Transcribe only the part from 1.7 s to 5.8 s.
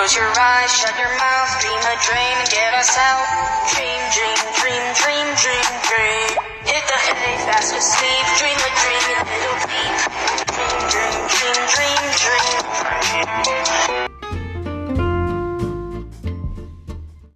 a dream and get us out. Dream, dream, dream, dream, dream,